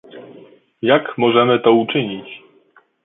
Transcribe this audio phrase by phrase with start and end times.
[0.81, 2.41] Jak możemy to uczynić?